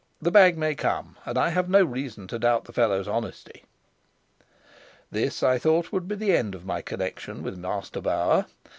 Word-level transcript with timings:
"The 0.19 0.31
bag 0.31 0.57
may 0.57 0.73
come, 0.73 1.15
and 1.27 1.37
I 1.37 1.49
have 1.49 1.69
no 1.69 1.83
reason 1.85 2.25
to 2.29 2.39
doubt 2.39 2.63
the 2.65 2.73
fellow's 2.73 3.07
honesty." 3.07 3.65
This, 5.11 5.43
I 5.43 5.59
thought, 5.59 5.91
would 5.91 6.07
be 6.07 6.15
the 6.15 6.35
end 6.35 6.55
of 6.55 6.65
my 6.65 6.81
connection 6.81 7.43
with 7.43 7.55
Master 7.55 8.01
Bauer. 8.01 8.47